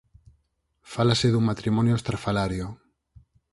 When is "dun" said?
1.31-1.45